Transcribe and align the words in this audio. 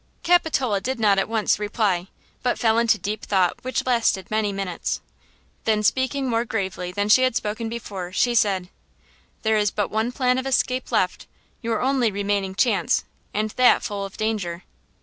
Capitola 0.23 0.81
did 0.81 0.99
not 0.99 1.19
at 1.19 1.29
once 1.29 1.59
reply, 1.59 2.07
but 2.41 2.57
fell 2.57 2.79
into 2.79 2.97
deep 2.97 3.23
thought 3.23 3.63
which 3.63 3.85
lasted 3.85 4.31
many 4.31 4.51
minutes. 4.51 4.99
Then, 5.65 5.83
speaking 5.83 6.27
more 6.27 6.43
gravely 6.43 6.91
than 6.91 7.07
she 7.07 7.21
had 7.21 7.35
spoken 7.35 7.69
before, 7.69 8.11
she 8.11 8.33
said: 8.33 8.69
"There 9.43 9.57
is 9.57 9.69
but 9.69 9.91
one 9.91 10.11
plan 10.11 10.39
of 10.39 10.47
escape 10.47 10.91
left, 10.91 11.27
your 11.61 11.83
only 11.83 12.09
remaining 12.09 12.55
chance, 12.55 13.03
and 13.31 13.51
that 13.51 13.83
full 13.83 14.03
of 14.03 14.17
danger!" 14.17 14.63